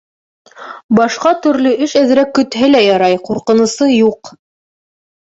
[0.99, 4.37] Башҡа төрлө эш әҙерәк көтһә лә ярай, ҡурҡынысы юҡ.